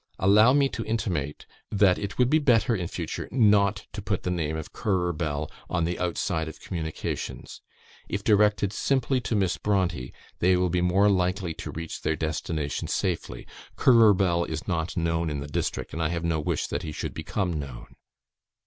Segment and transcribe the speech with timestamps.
[0.17, 4.31] Allow me to intimate that it would be better in future not to put the
[4.31, 7.61] name of Currer Bell on the outside of communications;
[8.09, 12.87] if directed simply to Miss Brontë they will be more likely to reach their destination
[12.87, 13.45] safely.
[13.75, 16.91] Currer Bell is not known in the district, and I have no wish that he
[16.91, 17.95] should become known.